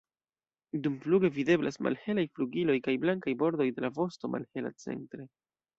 [0.87, 5.33] Dumfluge videblas malhelaj flugiloj kaj blankaj bordoj de la vosto, malhela centre.